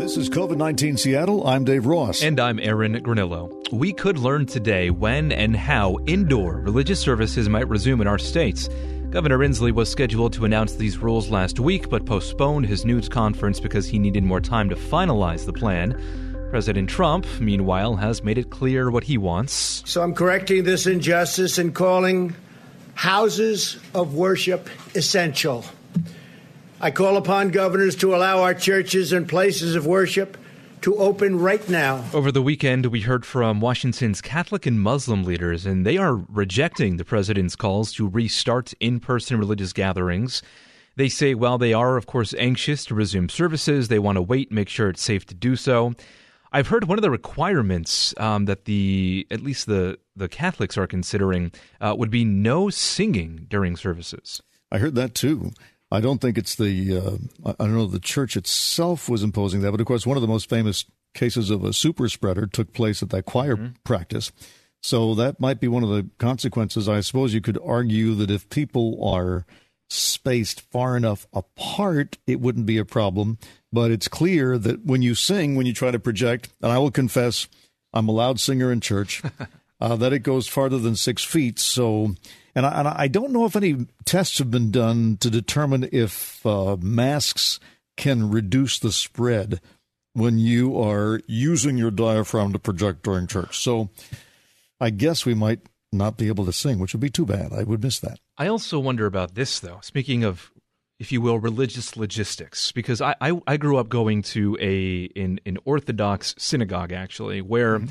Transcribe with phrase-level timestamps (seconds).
[0.00, 1.46] This is COVID 19 Seattle.
[1.46, 2.22] I'm Dave Ross.
[2.22, 3.52] And I'm Aaron Granillo.
[3.70, 8.70] We could learn today when and how indoor religious services might resume in our states.
[9.10, 13.60] Governor Inslee was scheduled to announce these rules last week, but postponed his news conference
[13.60, 15.92] because he needed more time to finalize the plan.
[16.48, 19.82] President Trump, meanwhile, has made it clear what he wants.
[19.84, 22.34] So I'm correcting this injustice and calling
[22.94, 25.62] houses of worship essential.
[26.82, 30.38] I call upon governors to allow our churches and places of worship
[30.80, 32.02] to open right now.
[32.14, 36.96] Over the weekend, we heard from Washington's Catholic and Muslim leaders, and they are rejecting
[36.96, 40.42] the president's calls to restart in person religious gatherings.
[40.96, 44.50] They say while they are, of course, anxious to resume services, they want to wait,
[44.50, 45.92] make sure it's safe to do so.
[46.50, 50.86] I've heard one of the requirements um, that the at least the the Catholics are
[50.86, 51.52] considering
[51.82, 54.40] uh, would be no singing during services.
[54.72, 55.52] I heard that too.
[55.90, 59.72] I don't think it's the uh, I don't know the church itself was imposing that,
[59.72, 63.02] but of course one of the most famous cases of a super spreader took place
[63.02, 63.74] at that choir mm-hmm.
[63.84, 64.30] practice.
[64.82, 66.88] So that might be one of the consequences.
[66.88, 69.44] I suppose you could argue that if people are
[69.90, 73.38] spaced far enough apart, it wouldn't be a problem.
[73.72, 76.90] But it's clear that when you sing, when you try to project, and I will
[76.90, 77.48] confess,
[77.92, 79.22] I'm a loud singer in church,
[79.80, 81.58] uh, that it goes farther than six feet.
[81.58, 82.14] So
[82.54, 86.44] and I, and I don't know if any tests have been done to determine if
[86.44, 87.60] uh, masks
[87.96, 89.60] can reduce the spread
[90.12, 93.58] when you are using your diaphragm to project during church.
[93.58, 93.90] So
[94.80, 95.60] I guess we might
[95.92, 97.52] not be able to sing, which would be too bad.
[97.52, 98.18] I would miss that.
[98.38, 99.78] I also wonder about this, though.
[99.82, 100.50] Speaking of,
[100.98, 105.40] if you will, religious logistics, because I, I, I grew up going to a in
[105.46, 107.90] an Orthodox synagogue actually, where mm-hmm.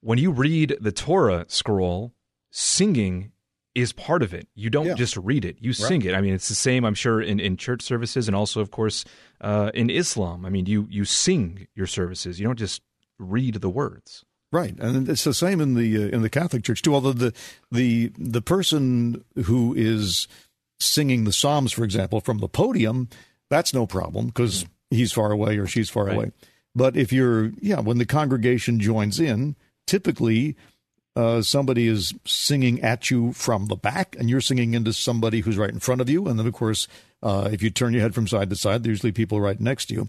[0.00, 2.14] When you read the Torah scroll,
[2.50, 3.32] singing
[3.74, 4.48] is part of it.
[4.54, 4.94] You don't yeah.
[4.94, 6.10] just read it; you sing right.
[6.10, 6.14] it.
[6.14, 9.04] I mean, it's the same, I'm sure, in, in church services and also, of course,
[9.40, 10.46] uh, in Islam.
[10.46, 12.40] I mean, you you sing your services.
[12.40, 12.82] You don't just
[13.18, 14.24] read the words.
[14.52, 16.94] Right, and it's the same in the uh, in the Catholic Church too.
[16.94, 17.34] Although the
[17.70, 20.28] the the person who is
[20.78, 23.08] singing the Psalms, for example, from the podium,
[23.50, 24.68] that's no problem because mm.
[24.90, 26.16] he's far away or she's far right.
[26.16, 26.32] away.
[26.74, 29.56] But if you're, yeah, when the congregation joins in,
[29.86, 30.56] typically
[31.16, 35.56] uh, somebody is singing at you from the back and you're singing into somebody who's
[35.56, 36.26] right in front of you.
[36.26, 36.86] And then, of course,
[37.22, 39.86] uh, if you turn your head from side to side, there's usually people right next
[39.86, 40.08] to you.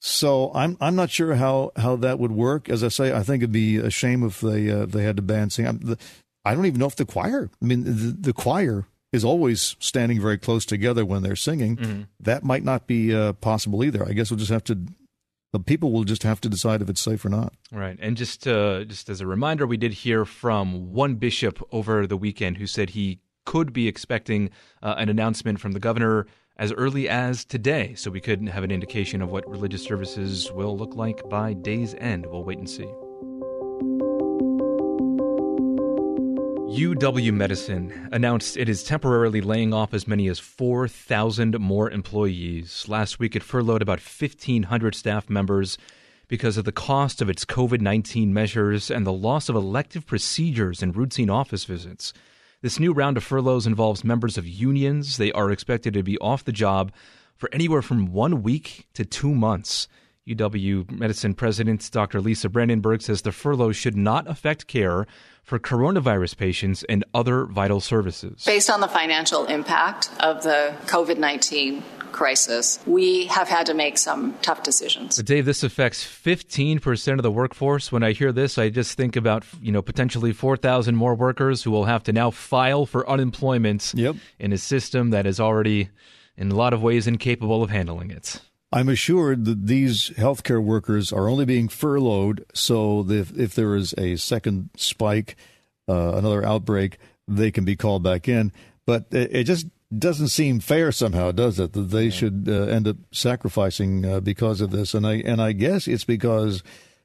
[0.00, 2.68] So I'm I'm not sure how, how that would work.
[2.68, 5.22] As I say, I think it'd be a shame if they uh, they had to
[5.22, 5.96] ban singing.
[6.44, 7.48] I don't even know if the choir.
[7.62, 11.76] I mean, the, the choir is always standing very close together when they're singing.
[11.76, 12.02] Mm-hmm.
[12.18, 14.04] That might not be uh, possible either.
[14.04, 14.78] I guess we'll just have to
[15.52, 17.52] the people will just have to decide if it's safe or not.
[17.70, 17.98] Right.
[18.00, 22.16] And just uh, just as a reminder, we did hear from one bishop over the
[22.16, 24.50] weekend who said he could be expecting
[24.82, 26.26] uh, an announcement from the governor
[26.56, 30.76] as early as today, so we could have an indication of what religious services will
[30.76, 32.26] look like by day's end.
[32.26, 32.88] We'll wait and see.
[36.72, 42.86] UW Medicine announced it is temporarily laying off as many as 4,000 more employees.
[42.88, 45.76] Last week, it furloughed about 1,500 staff members
[46.28, 50.82] because of the cost of its COVID 19 measures and the loss of elective procedures
[50.82, 52.14] and routine office visits.
[52.62, 55.18] This new round of furloughs involves members of unions.
[55.18, 56.90] They are expected to be off the job
[57.36, 59.88] for anywhere from one week to two months.
[60.28, 62.20] UW Medicine President Dr.
[62.20, 65.06] Lisa Brandenburg says the furlough should not affect care
[65.42, 68.44] for coronavirus patients and other vital services.
[68.44, 71.82] Based on the financial impact of the COVID 19
[72.12, 75.16] crisis, we have had to make some tough decisions.
[75.16, 77.90] But Dave, this affects 15% of the workforce.
[77.90, 81.70] When I hear this, I just think about, you know, potentially 4,000 more workers who
[81.70, 84.14] will have to now file for unemployment yep.
[84.38, 85.88] in a system that is already
[86.36, 88.40] in a lot of ways incapable of handling it.
[88.72, 93.94] I'm assured that these healthcare workers are only being furloughed so if, if there is
[93.98, 95.36] a second spike,
[95.88, 98.50] uh, another outbreak, they can be called back in.
[98.86, 99.66] But it, it just
[99.96, 101.74] doesn't seem fair somehow, does it?
[101.74, 105.52] That they should uh, end up sacrificing uh, because of this, and I and I
[105.52, 106.62] guess it's because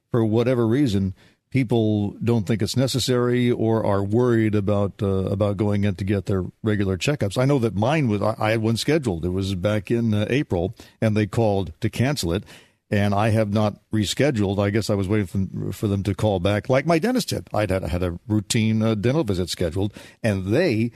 [0.09, 1.13] for whatever reason
[1.57, 6.27] people don't think it's necessary or are worried about uh, about going in to get
[6.27, 7.35] their regular checkups.
[7.35, 9.25] I know that mine was I, had one scheduled.
[9.25, 12.43] It was back in uh, April, and they called to cancel it.
[12.91, 14.63] And I have not rescheduled.
[14.63, 17.29] I guess I was waiting for them, for them to call back, like my dentist
[17.29, 17.49] did.
[17.51, 20.91] I'd had, had a routine uh, dental visit scheduled, and they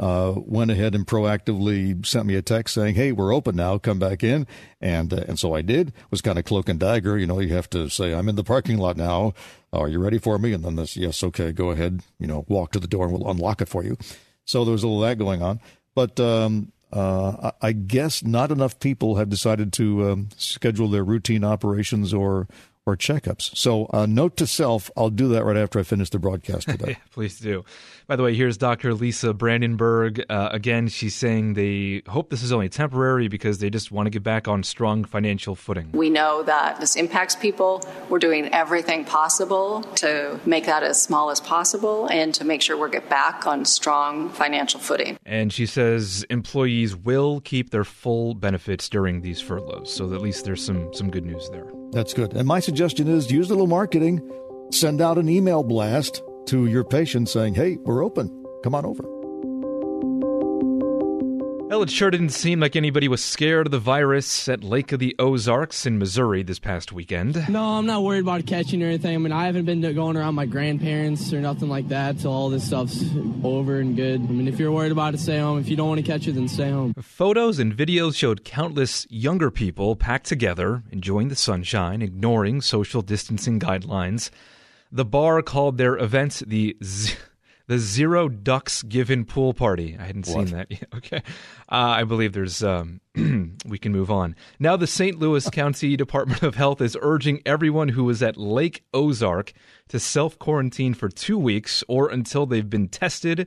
[0.00, 3.76] uh, went ahead and proactively sent me a text saying, "Hey, we're open now.
[3.76, 4.46] Come back in."
[4.80, 5.88] And uh, and so I did.
[5.88, 7.18] It was kind of cloak and dagger.
[7.18, 9.34] You know, you have to say, "I'm in the parking lot now.
[9.74, 12.02] Are you ready for me?" And then this, yes, okay, go ahead.
[12.18, 13.98] You know, walk to the door and we'll unlock it for you.
[14.46, 15.60] So there was all that going on.
[15.94, 21.44] But um, uh, I guess not enough people have decided to um, schedule their routine
[21.44, 22.48] operations or
[22.86, 23.56] or checkups.
[23.56, 26.98] So, uh, note to self, I'll do that right after I finish the broadcast today.
[27.12, 27.64] Please do.
[28.06, 28.94] By the way, here's Dr.
[28.94, 30.24] Lisa Brandenburg.
[30.28, 34.10] Uh, again, she's saying they hope this is only temporary because they just want to
[34.10, 35.92] get back on strong financial footing.
[35.92, 37.84] We know that this impacts people.
[38.08, 42.76] We're doing everything possible to make that as small as possible and to make sure
[42.76, 45.18] we get back on strong financial footing.
[45.24, 49.92] And she says employees will keep their full benefits during these furloughs.
[49.92, 51.70] So at least there's some, some good news there.
[51.92, 52.34] That's good.
[52.34, 54.28] And my suggestion is use a little marketing.
[54.70, 58.44] Send out an email blast to your patients saying, hey, we're open.
[58.62, 59.19] Come on over.
[61.70, 64.98] Well, it sure didn't seem like anybody was scared of the virus at Lake of
[64.98, 67.48] the Ozarks in Missouri this past weekend.
[67.48, 69.14] No, I'm not worried about catching or anything.
[69.14, 72.50] I mean, I haven't been going around my grandparents or nothing like that till all
[72.50, 73.04] this stuff's
[73.44, 74.20] over and good.
[74.20, 75.60] I mean, if you're worried about it, stay home.
[75.60, 76.92] If you don't want to catch it, then stay home.
[77.00, 83.60] Photos and videos showed countless younger people packed together, enjoying the sunshine, ignoring social distancing
[83.60, 84.30] guidelines.
[84.90, 87.14] The bar called their events the Z-
[87.70, 89.96] the Zero Ducks Given Pool Party.
[89.96, 90.48] I hadn't what?
[90.48, 90.88] seen that yet.
[90.96, 91.22] Okay.
[91.68, 93.00] Uh, I believe there's, um,
[93.64, 94.34] we can move on.
[94.58, 95.20] Now, the St.
[95.20, 99.52] Louis County Department of Health is urging everyone who is at Lake Ozark
[99.86, 103.46] to self quarantine for two weeks or until they've been tested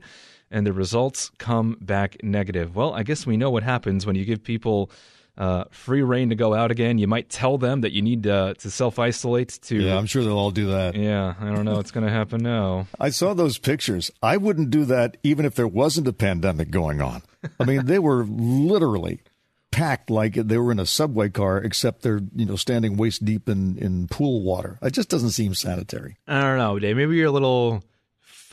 [0.50, 2.74] and the results come back negative.
[2.74, 4.90] Well, I guess we know what happens when you give people
[5.36, 6.98] uh, free rein to go out again.
[6.98, 9.58] You might tell them that you need uh, to self isolate.
[9.62, 10.94] To yeah, I'm sure they'll all do that.
[10.94, 12.86] Yeah, I don't know what's going to happen now.
[13.00, 14.10] I saw those pictures.
[14.22, 17.22] I wouldn't do that even if there wasn't a pandemic going on.
[17.58, 19.20] I mean, they were literally
[19.70, 23.48] packed like they were in a subway car, except they're you know standing waist deep
[23.48, 24.78] in in pool water.
[24.82, 26.16] It just doesn't seem sanitary.
[26.28, 26.96] I don't know, Dave.
[26.96, 27.82] Maybe you're a little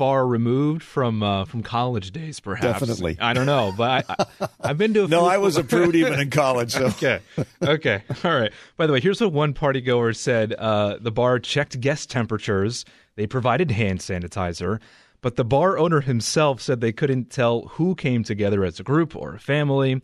[0.01, 2.79] far removed from uh, from college days, perhaps.
[2.79, 3.19] Definitely.
[3.21, 5.27] I don't know, but I, I, have been to a no.
[5.27, 6.71] I was a prude even in college.
[6.71, 6.85] So.
[6.85, 7.19] okay,
[7.61, 8.51] okay, all right.
[8.77, 12.83] By the way, here's what one party goer said: uh, the bar checked guest temperatures,
[13.15, 14.79] they provided hand sanitizer,
[15.21, 19.15] but the bar owner himself said they couldn't tell who came together as a group
[19.15, 20.01] or a family.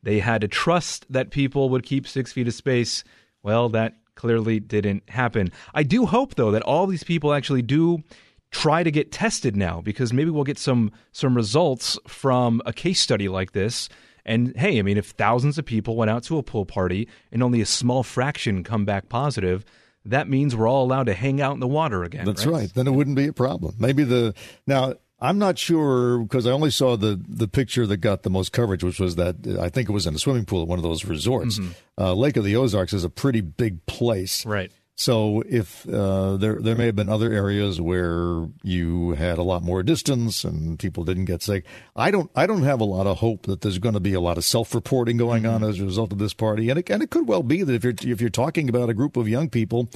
[0.00, 3.02] They had to trust that people would keep six feet of space.
[3.42, 5.50] Well, that clearly didn't happen.
[5.74, 8.04] I do hope, though, that all these people actually do
[8.50, 13.00] try to get tested now because maybe we'll get some some results from a case
[13.00, 13.88] study like this.
[14.24, 17.42] And hey, I mean, if thousands of people went out to a pool party and
[17.42, 19.64] only a small fraction come back positive,
[20.04, 22.26] that means we're all allowed to hang out in the water again.
[22.26, 22.60] That's right.
[22.60, 22.74] right.
[22.74, 23.76] Then it wouldn't be a problem.
[23.78, 24.34] Maybe the
[24.66, 28.52] now I'm not sure because I only saw the the picture that got the most
[28.52, 30.82] coverage, which was that I think it was in a swimming pool at one of
[30.82, 31.58] those resorts.
[31.58, 32.02] Mm-hmm.
[32.02, 34.72] Uh, Lake of the Ozarks is a pretty big place, right?
[35.00, 39.62] So if uh, there there may have been other areas where you had a lot
[39.62, 41.64] more distance and people didn't get sick,
[41.96, 44.20] I don't I don't have a lot of hope that there's going to be a
[44.20, 45.70] lot of self reporting going on mm-hmm.
[45.70, 47.82] as a result of this party, and it, and it could well be that if
[47.82, 49.88] you're if you're talking about a group of young people.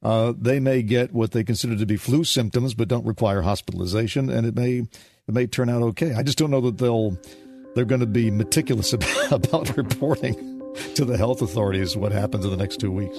[0.00, 4.30] Uh, they may get what they consider to be flu symptoms, but don't require hospitalization,
[4.30, 6.14] and it may it may turn out okay.
[6.14, 7.16] I just don't know that they'll
[7.74, 10.60] they're going to be meticulous about, about reporting
[10.94, 13.18] to the health authorities what happens in the next two weeks.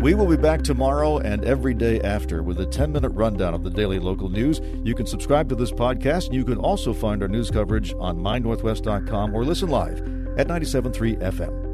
[0.00, 3.64] We will be back tomorrow and every day after with a 10 minute rundown of
[3.64, 4.60] the daily local news.
[4.84, 8.16] You can subscribe to this podcast and you can also find our news coverage on
[8.16, 9.98] mynorthwest.com or listen live
[10.38, 11.67] at 97.3 FM.